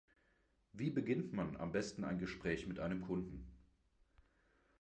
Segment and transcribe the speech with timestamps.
[0.73, 3.51] Wie beginnt man am besten ein Gespräch mit einem Kunden?